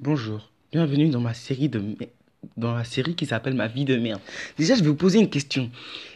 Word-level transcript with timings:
Bonjour, 0.00 0.50
bienvenue 0.72 1.08
dans 1.10 1.20
ma 1.20 1.34
série 1.34 1.68
de 1.68 1.82
dans 2.56 2.74
la 2.74 2.82
série 2.84 3.14
qui 3.14 3.24
s'appelle 3.26 3.54
Ma 3.54 3.68
vie 3.68 3.84
de 3.84 3.96
merde. 3.96 4.20
Déjà, 4.58 4.74
je 4.74 4.80
vais 4.82 4.88
vous 4.88 4.96
poser 4.96 5.20
une 5.20 5.30
question. 5.30 5.70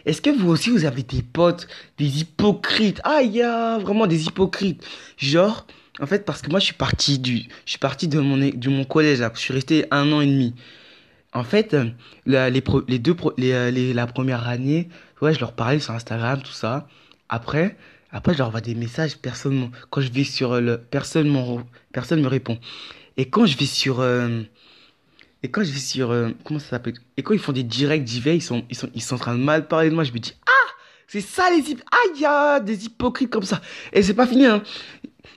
Est-ce 0.04 0.20
que 0.20 0.30
vous 0.30 0.48
aussi 0.50 0.70
vous 0.70 0.84
avez 0.84 1.04
des 1.04 1.22
potes, 1.22 1.68
des 1.98 2.20
hypocrites? 2.20 3.00
Ah, 3.04 3.20
il 3.22 3.40
vraiment 3.82 4.06
des 4.08 4.26
hypocrites. 4.26 4.84
Genre, 5.18 5.66
en 6.00 6.06
fait, 6.06 6.24
parce 6.24 6.42
que 6.42 6.50
moi 6.50 6.58
je 6.58 6.64
suis 6.66 6.74
parti 6.74 7.18
du 7.20 7.38
je 7.64 7.70
suis 7.70 7.78
parti 7.78 8.08
de 8.08 8.18
mon 8.20 8.36
de 8.38 8.68
mon 8.68 8.84
collège 8.84 9.20
là, 9.20 9.30
je 9.34 9.40
suis 9.40 9.52
resté 9.54 9.86
un 9.92 10.10
an 10.12 10.20
et 10.20 10.26
demi. 10.26 10.54
En 11.32 11.44
fait, 11.44 11.74
euh, 11.74 11.86
la, 12.26 12.50
les, 12.50 12.60
pro- 12.62 12.82
les 12.88 12.98
deux 12.98 13.14
pro- 13.14 13.34
les, 13.38 13.52
euh, 13.52 13.70
les- 13.70 13.92
la 13.94 14.06
première 14.06 14.48
année, 14.48 14.88
ouais, 15.22 15.34
je 15.34 15.40
leur 15.40 15.52
parlais 15.52 15.80
sur 15.80 15.92
Instagram, 15.94 16.40
tout 16.42 16.52
ça. 16.52 16.88
Après, 17.28 17.76
après 18.10 18.32
je 18.32 18.38
leur 18.38 18.48
envoie 18.48 18.60
des 18.62 18.74
messages, 18.74 19.16
personne 19.18 19.70
quand 19.90 20.00
je 20.00 20.10
vais 20.12 20.24
sur 20.24 20.60
le 20.60 20.78
personne 20.78 21.30
personne 21.92 22.20
me 22.22 22.28
répond. 22.28 22.58
Et 23.16 23.28
quand 23.28 23.46
je 23.46 23.56
vais 23.56 23.66
sur 23.66 24.00
euh, 24.00 24.42
et 25.42 25.50
quand 25.50 25.62
je 25.64 25.72
vais 25.72 25.78
sur 25.78 26.10
euh, 26.10 26.30
comment 26.44 26.60
ça 26.60 26.70
s'appelle? 26.70 26.94
Et 27.16 27.22
quand 27.22 27.34
ils 27.34 27.40
font 27.40 27.52
des 27.52 27.62
directs 27.62 28.04
d'IV, 28.04 28.26
ils 28.34 28.42
sont 28.42 28.64
ils 28.70 28.76
sont 28.76 28.90
ils 28.94 29.02
sont 29.02 29.14
en 29.14 29.18
train 29.18 29.36
de 29.36 29.42
mal 29.42 29.68
parler 29.68 29.90
de 29.90 29.94
moi, 29.94 30.04
je 30.04 30.12
me 30.12 30.18
dis 30.18 30.34
ah, 30.46 30.68
c'est 31.06 31.20
ça 31.20 31.44
les 31.50 31.62
hyp- 31.62 31.82
ah, 31.90 32.18
y 32.18 32.24
a 32.24 32.60
des 32.60 32.84
hypocrites 32.86 33.30
comme 33.30 33.44
ça. 33.44 33.60
Et 33.92 34.02
c'est 34.02 34.14
pas 34.14 34.26
fini 34.26 34.46
hein. 34.46 34.62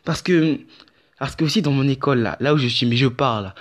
Parce 0.03 0.21
que 0.21 0.59
parce 1.17 1.35
que 1.35 1.43
aussi 1.45 1.61
dans 1.61 1.71
mon 1.71 1.87
école 1.87 2.19
là, 2.19 2.37
là 2.39 2.53
où 2.53 2.57
je 2.57 2.67
suis, 2.67 2.85
mais 2.85 2.97
je 2.97 3.07
pars 3.07 3.41
là. 3.41 3.55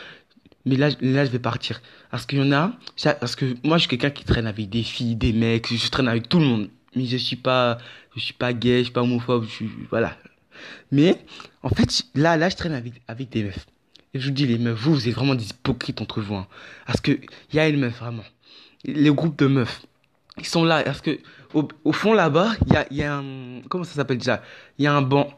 Mais 0.65 0.77
là, 0.77 0.91
là, 1.01 1.25
je 1.25 1.31
vais 1.31 1.39
partir. 1.39 1.81
Parce 2.11 2.27
qu'il 2.27 2.39
y 2.39 2.43
en 2.43 2.53
a, 2.53 2.73
parce 3.21 3.37
que 3.37 3.55
moi, 3.65 3.79
je 3.79 3.83
suis 3.83 3.89
quelqu'un 3.89 4.11
qui 4.11 4.25
traîne 4.25 4.47
avec 4.47 4.69
des 4.69 4.83
filles, 4.83 5.17
des 5.17 5.33
mecs, 5.33 5.73
je 5.73 5.89
traîne 5.89 6.09
avec 6.09 6.29
tout 6.29 6.41
le 6.41 6.45
monde. 6.45 6.69
Mais 6.95 7.07
je 7.07 7.17
suis 7.17 7.37
pas, 7.37 7.79
je 8.15 8.21
suis 8.21 8.35
pas 8.35 8.53
gay, 8.53 8.79
je 8.79 8.85
suis 8.85 8.93
pas 8.93 9.01
homophobe, 9.01 9.47
voilà. 9.89 10.15
Mais, 10.91 11.25
en 11.63 11.71
fait, 11.71 12.03
là, 12.15 12.37
là, 12.37 12.51
je 12.51 12.57
traîne 12.57 12.75
avec, 12.75 13.01
avec 13.09 13.31
des 13.31 13.45
meufs. 13.45 13.67
Et 14.15 14.21
je 14.21 14.27
vous 14.27 14.35
dis, 14.35 14.47
les 14.47 14.59
meufs, 14.59 14.79
vous, 14.79 14.95
vous 14.95 15.09
êtes 15.09 15.15
vraiment 15.15 15.35
des 15.35 15.51
hypocrites 15.51 16.01
entre 16.01 16.21
vous, 16.21 16.35
hein. 16.35 16.47
Parce 16.87 17.01
que, 17.01 17.13
il 17.13 17.57
y 17.57 17.59
a 17.59 17.69
une 17.69 17.81
meuf, 17.81 17.99
vraiment. 17.99 18.25
Les 18.85 19.11
groupes 19.11 19.39
de 19.39 19.47
meufs. 19.47 19.83
Ils 20.39 20.47
sont 20.47 20.65
là, 20.65 20.83
parce 20.83 21.01
que, 21.01 21.19
au, 21.55 21.93
fond, 21.93 22.13
là-bas, 22.13 22.53
il 22.67 22.73
y 22.73 22.77
a, 22.77 22.87
y 22.91 23.03
a 23.03 23.17
un, 23.17 23.61
comment 23.69 23.85
ça 23.85 23.95
s'appelle 23.95 24.19
déjà? 24.19 24.43
Il 24.79 24.85
y 24.85 24.87
a 24.87 24.95
un 24.95 25.03
banc. 25.03 25.29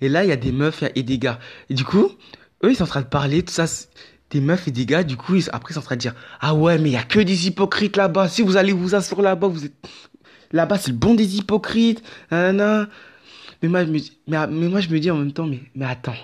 Et 0.00 0.08
là, 0.08 0.24
il 0.24 0.28
y 0.28 0.32
a 0.32 0.36
des 0.36 0.52
meufs 0.52 0.82
et 0.94 1.02
des 1.02 1.18
gars. 1.18 1.38
Et 1.70 1.74
du 1.74 1.84
coup, 1.84 2.10
eux, 2.64 2.70
ils 2.70 2.76
sont 2.76 2.84
en 2.84 2.88
train 2.88 3.02
de 3.02 3.06
parler, 3.06 3.42
tout 3.42 3.52
ça, 3.52 3.66
des 4.30 4.40
meufs 4.40 4.66
et 4.66 4.70
des 4.72 4.86
gars, 4.86 5.04
du 5.04 5.16
coup, 5.16 5.36
après, 5.52 5.72
ils 5.72 5.74
sont 5.74 5.80
en 5.80 5.84
train 5.84 5.96
de 5.96 6.00
dire, 6.00 6.14
ah 6.40 6.54
ouais, 6.54 6.78
mais 6.78 6.90
il 6.90 6.92
y 6.92 6.96
a 6.96 7.02
que 7.02 7.20
des 7.20 7.46
hypocrites 7.46 7.96
là-bas. 7.96 8.28
Si 8.28 8.42
vous 8.42 8.56
allez 8.56 8.72
vous 8.72 8.94
asseoir 8.94 9.22
là-bas, 9.22 9.46
vous 9.46 9.66
êtes, 9.66 9.74
là-bas, 10.52 10.78
c'est 10.78 10.90
le 10.90 10.96
bon 10.96 11.14
des 11.14 11.36
hypocrites. 11.36 12.02
nanana. 12.30 12.88
Mais 13.62 13.68
moi, 13.68 13.84
je 13.84 13.90
me, 13.90 13.98
mais, 14.26 14.46
mais 14.48 14.68
moi, 14.68 14.80
je 14.80 14.88
me 14.88 14.98
dis 14.98 15.10
en 15.10 15.16
même 15.16 15.32
temps, 15.32 15.46
mais, 15.46 15.60
mais 15.74 15.86
attends. 15.86 16.16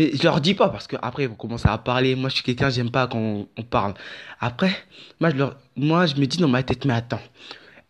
Mais 0.00 0.12
je 0.14 0.22
leur 0.22 0.40
dis 0.40 0.54
pas 0.54 0.70
parce 0.70 0.86
que 0.86 0.96
après 1.02 1.24
ils 1.24 1.28
vont 1.28 1.34
commencer 1.34 1.68
à 1.68 1.76
parler. 1.76 2.14
Moi, 2.14 2.30
je 2.30 2.36
suis 2.36 2.42
quelqu'un, 2.42 2.70
j'aime 2.70 2.90
pas 2.90 3.06
quand 3.06 3.18
on, 3.18 3.46
on 3.58 3.62
parle. 3.62 3.92
Après, 4.40 4.74
moi 5.20 5.28
je, 5.28 5.36
leur, 5.36 5.56
moi, 5.76 6.06
je 6.06 6.14
me 6.14 6.24
dis 6.24 6.38
dans 6.38 6.48
ma 6.48 6.62
tête, 6.62 6.86
mais 6.86 6.94
attends. 6.94 7.20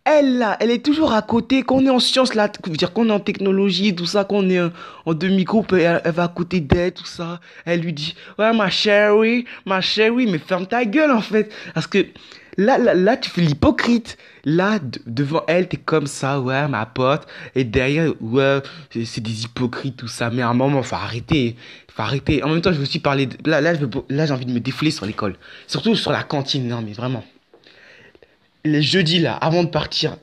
Elle 0.02 0.39
là, 0.39 0.56
elle 0.58 0.72
est 0.72 0.84
toujours 0.84 1.12
à 1.12 1.22
côté. 1.22 1.62
Qu'on 1.62 1.86
est 1.86 1.91
en 1.91 2.00
sciences 2.00 2.34
là, 2.34 2.48
dire 2.48 2.92
qu'on 2.92 3.08
est 3.11 3.12
en 3.12 3.20
technologie, 3.20 3.94
tout 3.94 4.06
ça, 4.06 4.25
qu'on 4.25 4.50
est 4.50 4.61
en, 4.61 4.72
en 5.06 5.14
demi-groupe, 5.14 5.72
elle, 5.72 6.00
elle 6.05 6.12
va 6.12 6.25
à 6.25 6.28
côté 6.28 6.58
d'elle, 6.58 6.92
tout 6.92 7.06
ça. 7.06 7.39
Elle 7.64 7.78
lui 7.78 7.92
dit, 7.92 8.17
ouais, 8.41 8.52
ma 8.56 8.70
chérie, 8.70 9.45
ma 9.64 9.80
chérie, 9.80 10.27
mais 10.27 10.39
ferme 10.39 10.67
ta 10.67 10.84
gueule 10.84 11.12
en 11.12 11.20
fait. 11.20 11.55
Parce 11.74 11.86
que 11.86 12.05
là, 12.56 12.78
là, 12.78 12.94
là 12.94 13.16
tu 13.16 13.30
fais 13.30 13.40
l'hypocrite. 13.42 14.16
Là, 14.44 14.78
de- 14.78 15.00
devant 15.06 15.42
elle, 15.48 15.68
t'es 15.68 15.76
comme 15.76 16.06
ça, 16.06 16.40
ouais, 16.40 16.66
ma 16.68 16.86
pote. 16.86 17.26
Et 17.54 17.64
derrière, 17.64 18.12
ouais, 18.20 18.60
c'est 19.04 19.20
des 19.22 19.44
hypocrites, 19.44 19.96
tout 19.98 20.08
ça. 20.08 20.30
Mais 20.30 20.42
à 20.42 20.48
un 20.48 20.54
moment, 20.54 20.82
faut 20.82 20.94
arrêter. 20.96 21.56
Faut 21.94 22.02
arrêter. 22.02 22.42
En 22.42 22.48
même 22.48 22.60
temps, 22.62 22.72
je 22.72 22.76
veux 22.78 22.84
aussi 22.84 23.00
parler. 23.00 23.26
de- 23.26 23.50
Là, 23.50 23.60
là, 23.60 23.74
j'ai 24.26 24.32
envie 24.32 24.46
de 24.46 24.52
me 24.52 24.60
défouler 24.60 24.90
sur 24.90 25.04
l'école. 25.06 25.36
Surtout 25.66 25.94
sur 25.94 26.10
la 26.12 26.22
cantine. 26.22 26.66
Non, 26.68 26.80
mais 26.82 26.92
vraiment. 26.92 27.24
Les 28.64 28.82
jeudis, 28.82 29.18
là, 29.20 29.34
avant 29.36 29.64
de 29.64 29.68
partir, 29.68 30.16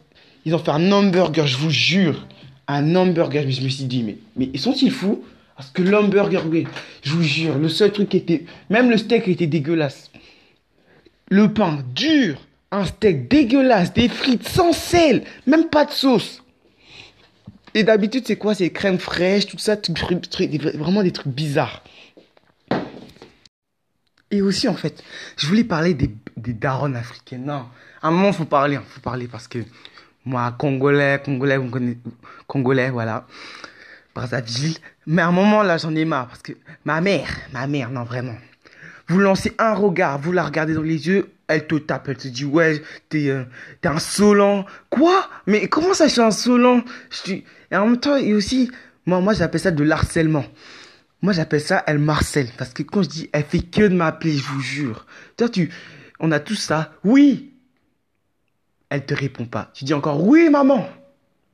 ils 0.46 0.54
ont 0.54 0.60
fait 0.60 0.72
un 0.72 0.92
hamburger, 0.92 1.48
je 1.48 1.58
vous 1.58 1.70
jure. 1.72 2.26
Un 2.68 2.96
hamburger. 2.96 3.44
Mais 3.46 3.52
je 3.52 3.62
me 3.62 3.70
suis 3.70 3.86
dit, 3.86 4.04
mais, 4.04 4.18
mais 4.36 4.50
ils 4.54 4.60
sont-ils 4.60 4.92
fous? 4.92 5.24
Parce 5.56 5.72
que 5.72 5.82
l'hamburger, 5.82 6.44
oui, 6.48 6.68
je 7.04 7.12
vous 7.14 7.24
jure, 7.24 7.58
le 7.58 7.68
seul 7.68 7.92
truc 7.92 8.10
qui 8.10 8.18
était. 8.18 8.46
Même 8.70 8.92
le 8.92 8.98
steak 8.98 9.28
était 9.28 9.48
dégueulasse. 9.48 10.12
Le 11.30 11.54
pain 11.54 11.84
dur. 11.94 12.38
Un 12.72 12.86
steak 12.86 13.30
dégueulasse. 13.30 13.94
Des 13.94 14.10
frites 14.10 14.48
sans 14.48 14.74
sel. 14.74 15.24
Même 15.46 15.70
pas 15.70 15.86
de 15.86 15.92
sauce. 15.92 16.44
Et 17.74 17.84
d'habitude, 17.84 18.24
c'est 18.26 18.38
quoi? 18.38 18.56
C'est 18.56 18.72
crème 18.72 18.98
fraîche, 18.98 19.46
tout 19.46 19.60
ça, 19.60 19.78
tout, 19.78 19.94
vraiment 20.76 21.04
des 21.04 21.12
trucs 21.12 21.32
bizarres. 21.32 21.84
Et 24.32 24.42
aussi, 24.42 24.68
en 24.68 24.74
fait, 24.74 25.04
je 25.38 25.48
voulais 25.48 25.64
parler 25.64 25.94
des, 25.94 26.10
des 26.36 26.54
darons 26.54 26.96
africaines. 26.96 27.46
Non, 27.46 27.66
à 28.02 28.08
un 28.08 28.12
moment, 28.12 28.34
faut 28.34 28.46
parler, 28.46 28.76
hein, 28.76 28.84
faut 28.88 29.00
parler 29.00 29.28
parce 29.28 29.48
que 29.48 29.60
moi, 30.26 30.54
Congolais, 30.58 31.22
Congolais, 31.24 31.60
Congolais, 32.48 32.90
voilà, 32.90 33.26
Brazzaville. 34.14 34.78
Mais 35.06 35.22
à 35.22 35.28
un 35.28 35.32
moment, 35.32 35.64
là, 35.64 35.78
j'en 35.78 35.96
ai 35.96 36.04
marre 36.04 36.28
parce 36.28 36.42
que 36.42 36.54
ma 36.84 37.00
mère, 37.00 37.30
ma 37.54 37.68
mère, 37.68 37.92
non, 37.92 38.04
vraiment. 38.04 38.36
Vous 39.08 39.20
lancez 39.20 39.54
un 39.58 39.74
regard, 39.74 40.20
vous 40.20 40.32
la 40.32 40.44
regardez 40.44 40.74
dans 40.74 40.82
les 40.82 41.08
yeux, 41.08 41.32
elle 41.48 41.66
te 41.66 41.76
tape, 41.76 42.10
elle 42.10 42.18
te 42.18 42.28
dit 42.28 42.46
ouais, 42.46 42.82
t'es 43.10 43.30
euh, 43.30 43.44
insolent. 43.84 44.66
Quoi? 44.90 45.30
Mais 45.46 45.68
comment 45.68 45.94
ça, 45.94 46.08
je 46.08 46.14
suis 46.14 46.22
insolent? 46.22 46.84
Je 47.10 47.34
et 47.72 47.76
en 47.76 47.88
même 47.88 48.00
temps 48.00 48.18
et 48.18 48.34
aussi, 48.34 48.70
moi, 49.06 49.22
moi, 49.22 49.34
j'appelle 49.34 49.62
ça 49.62 49.72
de 49.72 49.84
l'harcèlement. 49.84 50.46
Moi, 51.22 51.34
j'appelle 51.34 51.62
ça 51.62 51.84
elle 51.88 52.00
marcelle 52.00 52.50
parce 52.58 52.74
que 52.74 52.84
quand 52.84 53.04
je 53.04 53.10
dis 53.10 53.30
elle 53.32 53.44
fait 53.44 53.62
que 53.62 53.84
de 53.84 53.96
m'appeler, 53.96 54.34
je 54.34 54.44
vous 54.44 54.62
jure. 54.62 55.06
Toi, 55.38 55.50
tu, 55.50 55.72
on 56.20 56.32
a 56.32 56.40
tout 56.40 56.56
ça. 56.56 56.94
Oui. 57.04 57.54
Elle 58.90 59.06
te 59.06 59.14
répond 59.14 59.46
pas. 59.46 59.72
Tu 59.74 59.86
dis 59.86 59.94
encore 59.94 60.26
oui, 60.26 60.50
maman. 60.50 60.88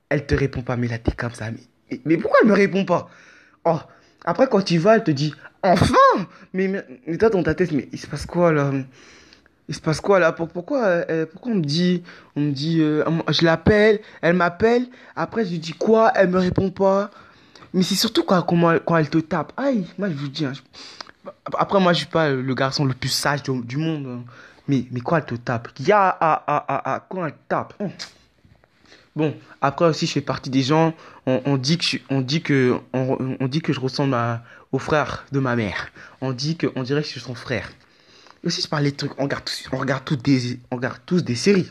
Elle 0.09 0.25
te 0.25 0.35
répond 0.35 0.61
pas, 0.61 0.75
mais 0.75 0.87
là, 0.87 0.97
t'es 0.99 1.11
comme 1.11 1.33
ça. 1.33 1.51
Mais, 1.51 2.01
mais 2.05 2.17
pourquoi 2.17 2.39
elle 2.41 2.49
me 2.49 2.53
répond 2.53 2.85
pas? 2.85 3.09
Oh, 3.65 3.79
après, 4.25 4.47
quand 4.47 4.61
tu 4.61 4.77
vas, 4.77 4.95
elle 4.95 5.03
te 5.03 5.11
dit 5.11 5.33
enfin 5.63 5.95
Mais, 6.53 6.67
mais, 6.67 7.17
toi, 7.17 7.29
dans 7.29 7.43
ta 7.43 7.53
tête, 7.55 7.71
mais 7.71 7.87
il 7.91 7.99
se 7.99 8.07
passe 8.07 8.25
quoi 8.25 8.51
là? 8.51 8.71
Il 9.69 9.75
se 9.75 9.79
passe 9.81 10.01
quoi 10.01 10.19
là? 10.19 10.31
Pour- 10.33 10.49
Pourquoi, 10.49 10.83
euh, 11.09 11.25
pourquoi 11.25 11.53
on 11.53 11.55
me 11.55 11.61
dit, 11.63 12.03
on 12.35 12.41
me 12.41 12.51
dit, 12.51 12.81
euh, 12.81 13.03
je 13.29 13.45
l'appelle, 13.45 13.99
elle 14.21 14.35
m'appelle, 14.35 14.87
après 15.15 15.45
je 15.45 15.51
lui 15.51 15.59
dis 15.59 15.71
quoi? 15.73 16.11
Elle 16.15 16.29
me 16.29 16.39
répond 16.39 16.69
pas. 16.69 17.11
Mais 17.73 17.81
c'est 17.81 17.95
surtout 17.95 18.23
quand, 18.23 18.41
quand 18.43 18.97
elle 18.97 19.09
te 19.09 19.17
tape. 19.19 19.53
Aïe, 19.57 19.87
moi 19.97 20.09
je 20.09 20.15
vous 20.15 20.27
dis. 20.27 20.45
hein, 20.45 20.53
Après, 21.57 21.79
moi 21.79 21.93
je 21.93 21.99
suis 21.99 22.07
pas 22.07 22.29
le 22.29 22.53
garçon 22.53 22.85
le 22.85 22.93
plus 22.93 23.09
sage 23.09 23.41
du, 23.43 23.77
monde. 23.77 24.05
hein. 24.07 24.23
Mais, 24.67 24.85
mais 24.91 24.99
quand 24.99 25.15
elle 25.17 25.25
te 25.25 25.35
tape, 25.35 25.69
ya, 25.79 26.15
ah, 26.21 26.43
ah, 26.45 26.65
ah, 26.67 26.81
ah, 26.85 27.05
quand 27.09 27.25
elle 27.25 27.33
tape. 27.47 27.73
Bon, 29.15 29.35
après 29.61 29.85
aussi, 29.85 30.07
je 30.07 30.13
fais 30.13 30.21
partie 30.21 30.49
des 30.49 30.63
gens. 30.63 30.93
On, 31.25 31.57
dit 31.57 31.77
que 31.77 31.83
je, 31.87 31.97
on 32.09 32.21
ressemble 33.79 34.15
à- 34.15 34.43
au 34.71 34.79
frère 34.79 35.25
de 35.31 35.39
ma 35.39 35.55
mère. 35.55 35.91
On 36.21 36.31
dit 36.31 36.57
que 36.57 36.67
on 36.75 36.83
dirait 36.83 37.01
que 37.01 37.07
je 37.07 37.11
suis 37.13 37.21
son 37.21 37.35
frère. 37.35 37.69
Et 38.43 38.47
aussi, 38.47 38.61
je 38.61 38.67
parle 38.67 38.83
des 38.83 38.91
trucs. 38.91 39.11
On 39.19 39.23
regarde 39.23 39.45
tous, 39.45 39.69
on 39.71 40.15
des, 40.15 40.59
on 40.71 40.75
regarde 40.77 40.99
tous 41.05 41.23
des 41.23 41.35
séries. 41.35 41.69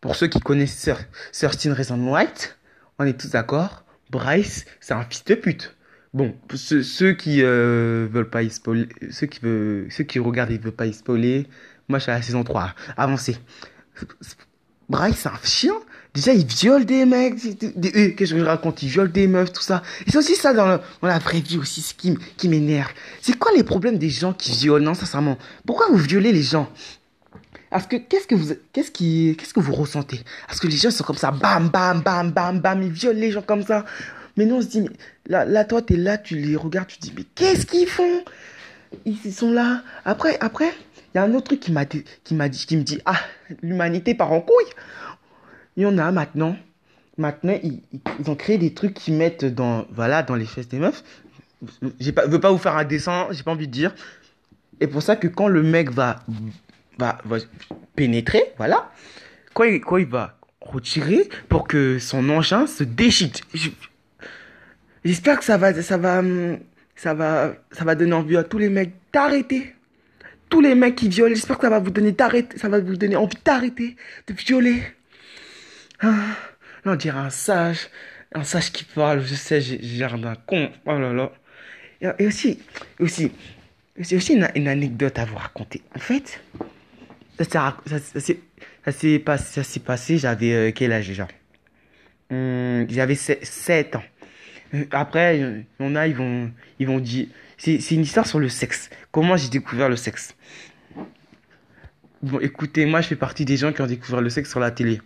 Pour 0.00 0.16
ceux 0.16 0.26
qui 0.26 0.40
connaissent 0.40 0.76
Sir, 0.76 0.98
13 1.32 1.72
Reasons 1.72 2.12
White, 2.12 2.56
on 2.98 3.04
est 3.04 3.18
tous 3.18 3.30
d'accord. 3.30 3.84
Bryce, 4.10 4.66
c'est 4.80 4.94
un 4.94 5.04
fils 5.04 5.24
de 5.24 5.34
pute. 5.34 5.76
Bon, 6.14 6.32
pour 6.48 6.58
ceux, 6.58 7.12
qui 7.12 7.42
euh, 7.42 8.08
veulent 8.10 8.30
pas 8.30 8.42
ceux 8.48 9.26
qui 9.26 9.40
veulent, 9.40 9.88
regardent 10.18 10.50
et 10.50 10.58
veulent 10.58 10.72
pas 10.72 10.86
y 10.86 10.94
spoiler, 10.94 11.46
moi 11.88 11.98
je 11.98 12.04
suis 12.04 12.12
à 12.12 12.14
la 12.14 12.22
saison 12.22 12.42
3. 12.44 12.74
Avancez. 12.96 13.36
Bryce, 14.88 15.16
c'est 15.22 15.28
un 15.28 15.38
chien. 15.42 15.74
Déjà, 16.14 16.32
il 16.32 16.46
viole 16.46 16.84
des 16.86 17.04
mecs. 17.04 17.58
des- 17.58 17.88
euh, 17.88 18.14
Qu'est-ce 18.16 18.32
que 18.32 18.38
je 18.38 18.44
raconte? 18.44 18.82
Il 18.82 18.88
viole 18.88 19.12
des 19.12 19.26
meufs, 19.26 19.52
tout 19.52 19.62
ça. 19.62 19.82
Et 20.06 20.10
c'est 20.10 20.16
aussi 20.18 20.34
ça 20.34 20.54
dans, 20.54 20.80
la 21.02 21.18
vraie 21.18 21.40
vie 21.40 21.58
aussi, 21.58 21.82
ce 21.82 21.92
qui, 21.92 22.16
qui 22.36 22.48
m'énerve. 22.48 22.90
C'est 23.20 23.36
quoi 23.38 23.52
les 23.54 23.64
problèmes 23.64 23.98
des 23.98 24.08
gens 24.08 24.32
qui 24.32 24.52
violent? 24.52 24.84
Non, 24.84 24.94
sincèrement. 24.94 25.36
Pourquoi 25.66 25.88
vous 25.90 25.98
violez 25.98 26.32
les 26.32 26.42
gens? 26.42 26.70
Parce 27.70 27.86
que 27.86 27.96
qu'est-ce 27.96 28.26
que 28.26 28.34
vous, 28.34 28.54
qu'est-ce 28.72 28.90
qui, 28.90 29.36
qu'est-ce 29.38 29.52
que 29.52 29.60
vous 29.60 29.74
ressentez? 29.74 30.20
Parce 30.46 30.60
que 30.60 30.68
les 30.68 30.76
gens 30.76 30.90
sont 30.90 31.04
comme 31.04 31.18
ça, 31.18 31.30
bam, 31.32 31.68
bam, 31.68 32.00
bam, 32.00 32.30
bam, 32.30 32.60
bam, 32.60 32.82
ils 32.82 32.90
violent 32.92 33.20
les 33.20 33.32
gens 33.32 33.42
comme 33.42 33.62
ça. 33.64 33.84
Mais 34.38 34.46
nous, 34.46 34.56
on 34.56 34.62
se 34.62 34.68
dit, 34.68 34.88
là, 35.26 35.44
là 35.44 35.64
toi, 35.64 35.82
t'es 35.82 35.96
là, 35.96 36.16
tu 36.16 36.36
les 36.36 36.56
regardes, 36.56 36.88
tu 36.88 36.98
dis, 36.98 37.12
mais 37.14 37.24
qu'est-ce 37.34 37.66
qu'ils 37.66 37.88
font? 37.88 38.22
Ils 39.04 39.32
sont 39.34 39.50
là. 39.52 39.82
Après, 40.06 40.38
après, 40.40 40.72
il 41.16 41.20
y 41.20 41.22
a 41.22 41.24
un 41.24 41.32
autre 41.32 41.46
truc 41.46 41.60
qui 41.60 41.72
m'a, 41.72 41.86
dit- 41.86 42.04
qui 42.24 42.34
m'a 42.34 42.50
dit, 42.50 42.66
qui 42.66 42.76
me 42.76 42.82
dit, 42.82 43.00
ah, 43.06 43.16
l'humanité 43.62 44.14
part 44.14 44.32
en 44.32 44.42
couille. 44.42 44.66
Il 45.78 45.84
y 45.84 45.86
en 45.86 45.96
a 45.96 46.12
maintenant. 46.12 46.58
Maintenant, 47.16 47.58
ils, 47.62 47.80
ont 48.28 48.34
créé 48.34 48.58
des 48.58 48.74
trucs 48.74 48.92
qui 48.92 49.12
mettent 49.12 49.46
dans, 49.46 49.86
voilà, 49.90 50.22
dans 50.22 50.34
les 50.34 50.44
fesses 50.44 50.68
des 50.68 50.78
meufs. 50.78 51.02
Je 52.00 52.10
pas, 52.10 52.26
veux 52.26 52.38
pas 52.38 52.50
vous 52.52 52.58
faire 52.58 52.76
un 52.76 52.84
dessin, 52.84 53.28
j'ai 53.30 53.42
pas 53.42 53.52
envie 53.52 53.66
de 53.66 53.72
dire. 53.72 53.94
Et 54.80 54.86
pour 54.86 55.02
ça 55.02 55.16
que 55.16 55.26
quand 55.26 55.48
le 55.48 55.62
mec 55.62 55.90
va, 55.90 56.20
va, 56.98 57.16
va 57.24 57.38
pénétrer, 57.94 58.52
voilà, 58.58 58.92
quand 59.54 59.64
il, 59.64 59.80
quand 59.80 59.96
il 59.96 60.06
va 60.06 60.36
retirer 60.60 61.30
pour 61.48 61.66
que 61.66 61.98
son 61.98 62.28
engin 62.28 62.66
se 62.66 62.84
déchite. 62.84 63.40
Je- 63.54 63.70
J'espère 65.02 65.38
que 65.38 65.44
ça 65.46 65.56
va, 65.56 65.72
ça 65.82 65.96
va, 65.96 66.20
ça 66.94 67.14
va, 67.14 67.54
ça 67.72 67.84
va 67.84 67.94
donner 67.94 68.12
envie 68.12 68.36
à 68.36 68.44
tous 68.44 68.58
les 68.58 68.68
mecs 68.68 68.92
d'arrêter. 69.14 69.75
Tous 70.48 70.60
les 70.60 70.74
mecs 70.74 70.96
qui 70.96 71.08
violent, 71.08 71.34
j'espère 71.34 71.56
que 71.56 71.62
ça 71.66 71.70
va 71.70 71.78
vous 71.78 71.90
donner 71.90 72.12
d'arrêter, 72.12 72.58
ça 72.58 72.68
va 72.68 72.80
vous 72.80 72.96
donner 72.96 73.16
envie 73.16 73.36
d'arrêter 73.44 73.96
de 74.26 74.34
violer. 74.34 74.82
Ah, 76.00 76.08
là, 76.84 76.92
on 76.92 76.96
dirait 76.96 77.18
un 77.18 77.30
sage, 77.30 77.88
un 78.32 78.44
sage 78.44 78.70
qui 78.70 78.84
parle, 78.84 79.24
je 79.24 79.34
sais, 79.34 79.60
j'ai 79.60 79.78
l'air 79.78 80.18
d'un 80.18 80.34
con. 80.34 80.70
Oh 80.84 80.98
là 80.98 81.12
là. 81.12 81.32
Et, 82.18 82.26
aussi, 82.26 82.58
aussi, 83.00 83.32
c'est 84.00 84.16
aussi 84.16 84.34
une, 84.34 84.68
anecdote 84.68 85.18
à 85.18 85.24
vous 85.24 85.36
raconter. 85.36 85.82
En 85.94 85.98
fait, 85.98 86.40
ça, 87.50 87.76
s'est 88.20 89.80
passé, 89.80 90.18
j'avais 90.18 90.52
euh, 90.52 90.72
quel 90.74 90.92
âge 90.92 91.08
déjà? 91.08 91.26
Hum, 92.30 92.86
J'avais 92.90 93.14
7 93.14 93.96
ans. 93.96 94.02
Euh, 94.74 94.84
après, 94.90 95.38
il 95.38 95.64
y 95.80 95.84
en 95.84 95.94
a, 95.96 96.06
ils 96.06 96.14
vont, 96.14 96.50
ils 96.78 96.86
vont 96.86 96.98
dire. 96.98 97.26
C'est 97.58 97.92
une 97.92 98.02
histoire 98.02 98.26
sur 98.26 98.38
le 98.38 98.48
sexe. 98.48 98.90
Comment 99.10 99.36
j'ai 99.36 99.48
découvert 99.48 99.88
le 99.88 99.96
sexe? 99.96 100.34
Bon, 102.22 102.38
écoutez, 102.40 102.84
moi, 102.86 103.00
je 103.00 103.08
fais 103.08 103.16
partie 103.16 103.44
des 103.44 103.56
gens 103.56 103.72
qui 103.72 103.80
ont 103.82 103.86
découvert 103.86 104.20
le 104.20 104.30
sexe 104.30 104.50
sur 104.50 104.60
la 104.60 104.70
télé. 104.70 105.00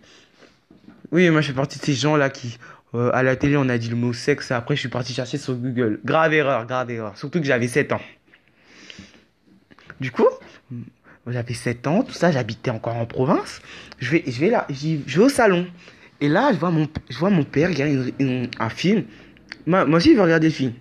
Oui, 1.11 1.29
moi, 1.29 1.41
je 1.41 1.47
fais 1.47 1.53
partie 1.53 1.79
de 1.79 1.83
ces 1.83 1.93
gens-là 1.93 2.29
qui, 2.29 2.57
euh, 2.93 3.09
à 3.13 3.23
la 3.23 3.35
télé, 3.35 3.57
on 3.57 3.69
a 3.69 3.77
dit 3.77 3.89
le 3.89 3.95
mot 3.95 4.13
sexe. 4.13 4.51
Après, 4.51 4.75
je 4.75 4.81
suis 4.81 4.89
parti 4.89 5.13
chercher 5.13 5.37
sur 5.37 5.55
Google. 5.55 5.99
Grave 6.03 6.33
erreur, 6.33 6.65
grave 6.65 6.89
erreur. 6.91 7.17
Surtout 7.17 7.39
que 7.39 7.45
j'avais 7.45 7.67
7 7.67 7.93
ans. 7.93 8.01
Du 9.99 10.11
coup, 10.11 10.27
j'avais 11.27 11.53
7 11.53 11.87
ans, 11.87 12.03
tout 12.03 12.13
ça, 12.13 12.31
j'habitais 12.31 12.71
encore 12.71 12.95
en 12.95 13.05
province. 13.05 13.61
Je 13.99 14.11
vais, 14.11 14.23
je 14.25 14.39
vais 14.39 14.49
là, 14.49 14.65
je 14.69 14.97
vais 14.97 15.23
au 15.23 15.29
salon. 15.29 15.67
Et 16.21 16.27
là, 16.27 16.51
je 16.53 16.57
vois 16.57 16.71
mon, 16.71 16.87
je 17.09 17.17
vois 17.17 17.29
mon 17.29 17.43
père 17.43 17.69
regarder 17.69 18.13
un 18.59 18.69
film. 18.69 19.05
Moi, 19.65 19.85
moi 19.85 19.97
aussi, 19.97 20.11
je 20.11 20.15
veux 20.15 20.23
regarder 20.23 20.47
des 20.47 20.53
films. 20.53 20.73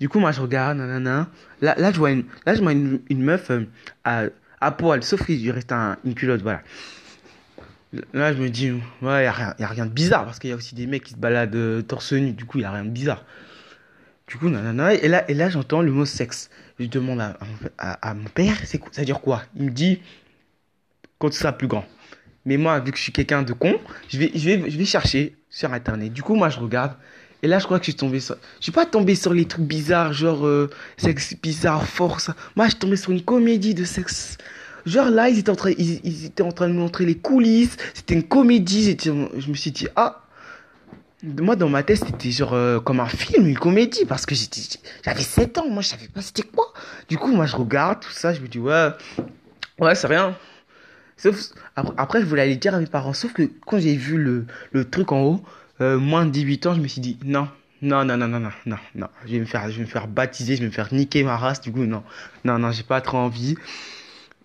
Du 0.00 0.08
coup, 0.08 0.18
moi, 0.18 0.32
je 0.32 0.40
regarde, 0.40 0.78
nanana. 0.78 1.28
Là, 1.60 1.74
là, 1.78 1.92
je 1.92 1.98
vois 1.98 2.10
une, 2.10 2.24
là, 2.46 2.54
je 2.54 2.62
vois 2.62 2.72
une, 2.72 3.00
une 3.08 3.22
meuf 3.22 3.50
euh, 3.50 3.64
à, 4.04 4.24
à 4.60 4.70
poil, 4.72 5.02
sauf 5.02 5.24
qu'il 5.24 5.50
reste 5.50 5.72
un, 5.72 5.96
une 6.04 6.14
culotte, 6.14 6.42
voilà. 6.42 6.62
Là, 8.12 8.32
je 8.32 8.42
me 8.42 8.48
dis, 8.48 8.70
ouais, 8.70 8.80
il 9.02 9.04
n'y 9.58 9.64
a, 9.64 9.68
rien, 9.68 9.86
de 9.86 9.90
bizarre, 9.90 10.24
parce 10.24 10.38
qu'il 10.38 10.50
y 10.50 10.52
a 10.52 10.56
aussi 10.56 10.74
des 10.74 10.86
mecs 10.86 11.04
qui 11.04 11.12
se 11.12 11.18
baladent 11.18 11.54
euh, 11.54 11.82
torse 11.82 12.12
nu, 12.12 12.32
du 12.32 12.44
coup, 12.44 12.58
il 12.58 12.62
n'y 12.62 12.66
a 12.66 12.72
rien 12.72 12.84
de 12.84 12.90
bizarre. 12.90 13.24
Du 14.26 14.36
coup, 14.36 14.48
nanana, 14.48 14.94
et 14.94 15.06
là, 15.06 15.28
et 15.30 15.34
là 15.34 15.48
j'entends 15.48 15.82
le 15.82 15.92
mot 15.92 16.04
sexe. 16.04 16.50
Je 16.80 16.86
demande 16.86 17.20
à, 17.20 17.38
à, 17.78 18.10
à 18.10 18.14
mon 18.14 18.24
père, 18.24 18.56
c'est 18.64 18.80
ça 18.90 19.02
veut 19.02 19.04
dire 19.04 19.20
quoi? 19.20 19.42
Il 19.54 19.66
me 19.66 19.70
dit, 19.70 20.00
quand 21.18 21.30
tu 21.30 21.38
seras 21.38 21.52
plus 21.52 21.68
grand. 21.68 21.84
Mais 22.44 22.56
moi, 22.56 22.80
vu 22.80 22.90
que 22.90 22.98
je 22.98 23.02
suis 23.02 23.12
quelqu'un 23.12 23.42
de 23.42 23.52
con, 23.52 23.78
je 24.08 24.18
vais, 24.18 24.30
je, 24.34 24.44
vais, 24.44 24.70
je 24.70 24.76
vais 24.76 24.84
chercher 24.84 25.36
sur 25.48 25.72
Internet. 25.72 26.12
Du 26.12 26.22
coup, 26.22 26.34
moi, 26.34 26.48
je 26.48 26.58
regarde. 26.58 26.94
Et 27.44 27.46
là, 27.46 27.58
je 27.58 27.66
crois 27.66 27.78
que 27.78 27.84
je 27.84 27.90
suis 27.90 27.98
tombé 27.98 28.20
sur... 28.20 28.36
Je 28.58 28.62
suis 28.62 28.72
pas 28.72 28.86
tombé 28.86 29.14
sur 29.14 29.34
les 29.34 29.44
trucs 29.44 29.66
bizarres, 29.66 30.14
genre 30.14 30.46
euh, 30.46 30.70
sexe 30.96 31.34
bizarre, 31.42 31.86
force. 31.86 32.30
Moi, 32.56 32.64
je 32.64 32.70
suis 32.70 32.78
tombé 32.78 32.96
sur 32.96 33.10
une 33.10 33.20
comédie 33.20 33.74
de 33.74 33.84
sexe. 33.84 34.38
Genre 34.86 35.10
là, 35.10 35.28
ils 35.28 35.40
étaient 35.40 35.50
en 35.50 35.54
train, 35.54 35.72
ils, 35.76 36.24
étaient 36.24 36.42
en 36.42 36.52
train 36.52 36.68
de 36.68 36.72
montrer 36.72 37.04
les 37.04 37.18
coulisses. 37.18 37.76
C'était 37.92 38.14
une 38.14 38.22
comédie. 38.22 38.96
Je 38.98 39.50
me 39.50 39.54
suis 39.54 39.72
dit, 39.72 39.88
ah, 39.94 40.22
moi 41.22 41.54
dans 41.54 41.68
ma 41.68 41.82
tête 41.82 41.98
c'était 42.06 42.30
genre 42.30 42.54
euh, 42.54 42.80
comme 42.80 43.00
un 43.00 43.06
film, 43.06 43.46
une 43.46 43.58
comédie 43.58 44.04
parce 44.06 44.26
que 44.26 44.34
j'avais 44.34 45.22
7 45.22 45.56
ans, 45.56 45.70
moi 45.70 45.82
je 45.82 45.88
savais 45.88 46.08
pas 46.08 46.20
c'était 46.20 46.42
quoi. 46.42 46.72
Du 47.08 47.16
coup 47.16 47.32
moi 47.32 47.46
je 47.46 47.56
regarde 47.56 48.00
tout 48.00 48.10
ça, 48.10 48.34
je 48.34 48.40
me 48.40 48.46
dis 48.46 48.58
ouais 48.58 48.90
ouais 49.80 49.94
c'est 49.94 50.06
rien. 50.06 50.36
Sauf 51.16 51.36
après, 51.76 52.20
je 52.20 52.26
voulais 52.26 52.42
aller 52.42 52.56
dire 52.56 52.74
à 52.74 52.78
mes 52.78 52.84
parents 52.84 53.14
sauf 53.14 53.32
que 53.32 53.50
quand 53.66 53.78
j'ai 53.78 53.96
vu 53.96 54.18
le, 54.18 54.44
le 54.72 54.84
truc 54.84 55.12
en 55.12 55.22
haut 55.22 55.44
euh, 55.80 55.98
moins 55.98 56.26
de 56.26 56.30
18 56.30 56.66
ans, 56.66 56.74
je 56.74 56.80
me 56.80 56.88
suis 56.88 57.00
dit 57.00 57.18
non. 57.24 57.48
Non, 57.82 58.04
non, 58.04 58.16
non, 58.16 58.28
non, 58.28 58.40
non, 58.40 58.52
non, 58.64 58.78
non, 58.94 59.08
je 59.26 59.32
vais 59.32 59.40
me 59.40 59.44
faire, 59.44 59.70
je 59.70 59.76
vais 59.76 59.82
me 59.82 59.88
faire 59.88 60.08
baptiser, 60.08 60.56
je 60.56 60.60
vais 60.62 60.68
me 60.68 60.72
faire 60.72 60.94
niquer 60.94 61.22
ma 61.22 61.36
race, 61.36 61.60
du 61.60 61.70
coup, 61.70 61.84
non, 61.84 62.02
non, 62.44 62.58
non, 62.58 62.72
j'ai 62.72 62.82
pas 62.82 63.02
trop 63.02 63.18
envie. 63.18 63.56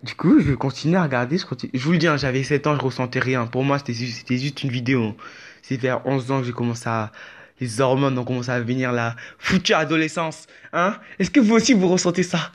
Du 0.02 0.14
coup, 0.14 0.40
je 0.40 0.52
continuer 0.54 0.96
à 0.96 1.02
regarder, 1.02 1.38
je, 1.38 1.44
je 1.72 1.84
vous 1.84 1.92
le 1.92 1.98
dis, 1.98 2.06
hein, 2.06 2.16
j'avais 2.16 2.42
7 2.42 2.66
ans, 2.66 2.74
je 2.74 2.80
ressentais 2.80 3.18
rien. 3.18 3.46
Pour 3.46 3.64
moi, 3.64 3.78
c'était 3.78 3.92
juste 3.92 4.62
une 4.62 4.70
vidéo. 4.70 5.14
C'est 5.62 5.76
vers 5.76 6.06
11 6.06 6.30
ans 6.30 6.40
que 6.40 6.46
j'ai 6.46 6.52
commencé 6.52 6.88
à... 6.88 7.12
Les 7.60 7.82
hormones 7.82 8.18
ont 8.18 8.24
commencé 8.24 8.50
à 8.50 8.58
venir, 8.60 8.90
la 8.92 9.14
foutue 9.38 9.74
adolescence. 9.74 10.46
Hein 10.72 10.96
Est-ce 11.18 11.30
que 11.30 11.40
vous 11.40 11.54
aussi, 11.54 11.74
vous 11.74 11.88
ressentez 11.88 12.22
ça 12.22 12.52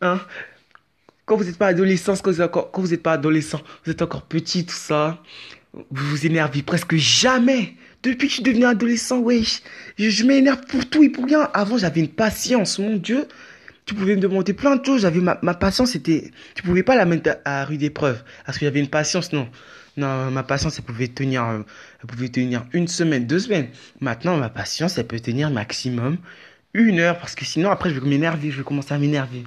Hein? 0.00 0.20
Quand 1.24 1.36
vous 1.36 1.44
n'êtes 1.44 1.58
pas 1.58 1.68
adolescent, 1.68 2.14
quand 2.22 2.80
vous 2.80 2.88
n'êtes 2.88 3.02
pas 3.02 3.12
adolescent, 3.12 3.60
vous 3.84 3.90
êtes 3.90 4.02
encore 4.02 4.22
petit, 4.22 4.64
tout 4.64 4.74
ça, 4.74 5.20
vous 5.74 6.06
vous 6.08 6.26
énervez 6.26 6.62
presque 6.62 6.96
jamais. 6.96 7.74
Depuis 8.02 8.26
que 8.26 8.30
je 8.30 8.34
suis 8.34 8.42
devenu 8.42 8.64
adolescent, 8.64 9.20
wesh, 9.20 9.62
je, 9.96 10.24
m'énerve 10.24 10.60
pour 10.66 10.88
tout 10.88 11.02
et 11.02 11.08
pour 11.08 11.24
rien. 11.24 11.48
Avant, 11.54 11.78
j'avais 11.78 12.00
une 12.00 12.08
patience, 12.08 12.78
mon 12.78 12.96
Dieu. 12.96 13.26
Tu 13.86 13.94
pouvais 13.94 14.16
me 14.16 14.20
demander 14.20 14.52
plein 14.52 14.76
de 14.76 14.84
choses. 14.84 15.02
J'avais 15.02 15.20
ma, 15.20 15.36
patience, 15.54 15.92
c'était, 15.92 16.30
tu 16.54 16.62
pouvais 16.62 16.82
pas 16.82 16.96
la 16.96 17.04
mettre 17.04 17.38
à, 17.44 17.64
rude 17.64 17.82
épreuve. 17.82 18.22
Parce 18.44 18.58
que 18.58 18.64
j'avais 18.64 18.80
une 18.80 18.88
patience, 18.88 19.32
non. 19.32 19.48
Non, 19.96 20.30
ma 20.30 20.42
patience, 20.42 20.78
elle 20.78 20.84
pouvait 20.84 21.08
tenir, 21.08 21.44
elle 22.00 22.06
pouvait 22.06 22.28
tenir 22.28 22.64
une 22.72 22.88
semaine, 22.88 23.26
deux 23.26 23.40
semaines. 23.40 23.68
Maintenant, 24.00 24.36
ma 24.36 24.48
patience, 24.48 24.98
elle 24.98 25.06
peut 25.06 25.20
tenir 25.20 25.50
maximum 25.50 26.16
une 26.74 26.98
heure, 27.00 27.18
parce 27.18 27.34
que 27.34 27.44
sinon, 27.44 27.70
après, 27.70 27.90
je 27.90 28.00
vais 28.00 28.08
m'énerver, 28.08 28.50
je 28.50 28.58
vais 28.58 28.64
commencer 28.64 28.94
à 28.94 28.98
m'énerver. 28.98 29.44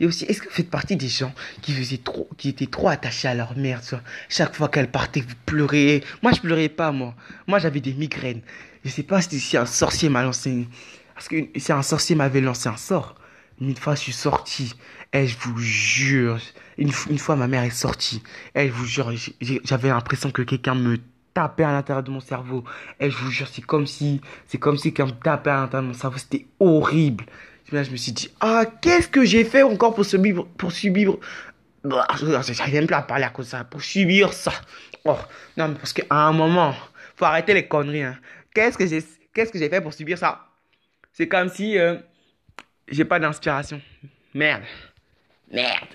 Et 0.00 0.06
aussi, 0.06 0.24
est-ce 0.24 0.40
que 0.40 0.48
vous 0.48 0.54
faites 0.54 0.70
partie 0.70 0.96
des 0.96 1.08
gens 1.08 1.34
qui 1.62 1.72
faisaient 1.72 1.98
trop, 1.98 2.28
qui 2.36 2.48
étaient 2.50 2.66
trop 2.66 2.88
attachés 2.88 3.28
à 3.28 3.34
leur 3.34 3.56
mère, 3.56 3.80
Chaque 4.28 4.54
fois 4.54 4.68
qu'elle 4.68 4.90
partait, 4.90 5.20
vous 5.20 5.34
pleurez. 5.46 6.02
Moi, 6.22 6.32
je 6.32 6.40
pleurais 6.40 6.68
pas, 6.68 6.92
moi. 6.92 7.14
Moi, 7.46 7.58
j'avais 7.58 7.80
des 7.80 7.94
migraines. 7.94 8.42
Je 8.84 8.90
sais 8.90 9.02
pas 9.02 9.20
si 9.20 9.56
un 9.56 9.66
sorcier 9.66 10.08
m'a 10.08 10.22
lancé, 10.22 10.68
parce 11.14 11.28
que 11.28 11.36
si 11.56 11.72
un 11.72 11.82
sorcier 11.82 12.14
m'avait 12.14 12.40
lancé 12.40 12.68
un 12.68 12.76
sort, 12.76 13.16
une 13.60 13.74
fois, 13.74 13.94
je 13.94 14.00
suis 14.00 14.12
sorti. 14.12 14.74
Et 15.12 15.26
je 15.26 15.36
vous 15.38 15.58
jure, 15.58 16.38
une, 16.78 16.92
fois, 16.92 17.36
ma 17.36 17.48
mère 17.48 17.62
est 17.62 17.70
sortie. 17.70 18.22
Et 18.54 18.68
je 18.68 18.72
vous 18.72 18.84
jure, 18.84 19.12
j'avais 19.64 19.88
l'impression 19.88 20.30
que 20.30 20.42
quelqu'un 20.42 20.74
me 20.74 20.98
tapait 21.32 21.64
à 21.64 21.72
l'intérieur 21.72 22.02
de 22.02 22.10
mon 22.10 22.20
cerveau. 22.20 22.64
Et 23.00 23.10
je 23.10 23.16
vous 23.16 23.30
jure, 23.30 23.48
c'est 23.50 23.62
comme 23.62 23.86
si, 23.86 24.20
c'est 24.46 24.58
comme 24.58 24.76
si 24.76 24.92
quelqu'un 24.92 25.14
me 25.14 25.20
tapait 25.20 25.50
à 25.50 25.60
l'intérieur 25.60 25.82
de 25.82 25.88
mon 25.88 25.98
cerveau. 25.98 26.18
C'était 26.18 26.46
horrible. 26.60 27.24
Là, 27.72 27.82
je 27.82 27.90
me 27.90 27.96
suis 27.96 28.12
dit, 28.12 28.30
ah, 28.40 28.64
qu'est-ce 28.80 29.08
que 29.08 29.24
j'ai 29.24 29.44
fait 29.44 29.62
encore 29.62 29.94
pour 29.94 30.04
subir, 30.04 30.46
pour 30.56 30.70
subir, 30.70 31.16
bah, 31.82 32.06
j'arrive 32.16 32.86
plus 32.86 32.94
à 32.94 33.02
parler 33.02 33.24
à 33.24 33.30
cause 33.30 33.46
de 33.46 33.50
ça, 33.50 33.64
pour 33.64 33.82
subir 33.82 34.32
ça. 34.32 34.52
Oh, 35.04 35.16
non, 35.56 35.68
mais 35.68 35.74
parce 35.74 35.92
qu'à 35.92 36.04
un 36.10 36.32
moment, 36.32 36.74
faut 37.16 37.24
arrêter 37.24 37.54
les 37.54 37.66
conneries, 37.66 38.02
hein. 38.02 38.18
Qu'est-ce 38.54 38.78
que 38.78 38.86
j'ai, 38.86 39.04
qu'est-ce 39.34 39.52
que 39.52 39.58
j'ai 39.58 39.68
fait 39.68 39.80
pour 39.80 39.92
subir 39.92 40.16
ça? 40.16 40.46
C'est 41.12 41.28
comme 41.28 41.48
si, 41.48 41.78
euh, 41.78 41.96
j'ai 42.88 43.04
pas 43.04 43.18
d'inspiration. 43.18 43.80
Merde. 44.32 44.62
Merde. 45.52 45.88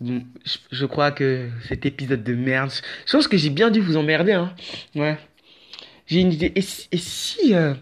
je, 0.00 0.86
crois 0.86 1.12
que 1.12 1.50
cet 1.68 1.86
épisode 1.86 2.22
de 2.22 2.34
merde, 2.34 2.70
je 3.06 3.12
pense 3.12 3.28
que 3.28 3.36
j'ai 3.36 3.50
bien 3.50 3.70
dû 3.70 3.80
vous 3.80 3.96
emmerder, 3.96 4.32
hein. 4.32 4.54
Ouais. 4.94 5.18
J'ai 6.06 6.20
une 6.20 6.32
idée. 6.32 6.52
Et, 6.56 6.62
si, 6.62 7.54
euh, 7.54 7.74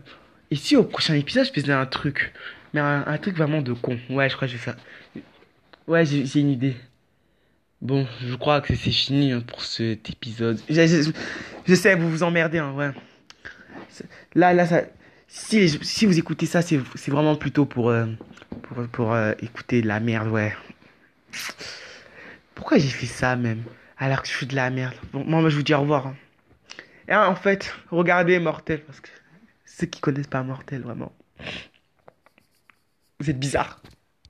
et 0.50 0.56
si 0.56 0.76
au 0.76 0.84
prochain 0.84 1.14
épisode, 1.14 1.46
je 1.46 1.52
faisais 1.52 1.72
un 1.72 1.86
truc, 1.86 2.32
mais 2.72 2.80
un, 2.80 3.18
truc 3.18 3.36
vraiment 3.36 3.62
de 3.62 3.72
con. 3.72 3.98
Ouais, 4.10 4.28
je 4.28 4.36
crois 4.36 4.48
que 4.48 4.52
je 4.52 4.58
vais 4.58 4.62
faire. 4.62 4.76
Ouais, 5.86 6.04
j'ai 6.04 6.40
une 6.40 6.50
idée. 6.50 6.76
Bon, 7.80 8.06
je 8.20 8.34
crois 8.34 8.60
que 8.60 8.74
c'est 8.74 8.90
fini 8.90 9.32
hein, 9.32 9.42
pour 9.46 9.62
cet 9.62 10.10
épisode. 10.10 10.58
Je, 10.68 11.74
sais, 11.74 11.94
vous 11.94 12.10
vous 12.10 12.22
emmerdez, 12.22 12.58
hein, 12.58 12.72
ouais. 12.72 12.90
Là, 14.34 14.52
là, 14.52 14.66
ça, 14.66 14.82
si, 15.28 15.68
si 15.68 16.06
vous 16.06 16.18
écoutez 16.18 16.46
ça, 16.46 16.62
c'est 16.62 16.80
vraiment 17.08 17.36
plutôt 17.36 17.66
pour, 17.66 17.90
euh, 17.90 18.06
pour, 18.62 18.88
pour 18.88 19.14
euh, 19.14 19.32
écouter 19.40 19.82
de 19.82 19.86
la 19.86 20.00
merde, 20.00 20.28
ouais. 20.28 20.54
Pourquoi 22.54 22.78
j'ai 22.78 22.88
fait 22.88 23.06
ça 23.06 23.36
même? 23.36 23.62
Alors 23.98 24.22
que 24.22 24.28
je 24.28 24.32
suis 24.32 24.46
de 24.46 24.56
la 24.56 24.70
merde. 24.70 24.94
Bon, 25.12 25.24
moi, 25.24 25.48
je 25.48 25.56
vous 25.56 25.62
dis 25.62 25.74
au 25.74 25.80
revoir. 25.80 26.08
Hein. 26.08 26.16
Et 27.08 27.14
en 27.14 27.34
fait, 27.36 27.72
regardez 27.90 28.38
Mortel, 28.38 28.80
parce 28.80 29.00
que 29.00 29.08
ceux 29.78 29.86
qui 29.86 30.00
connaissent 30.00 30.26
pas 30.26 30.42
Mortel, 30.42 30.82
vraiment. 30.82 31.12
Vous 33.20 33.30
êtes 33.30 33.38
bizarre. 33.38 33.80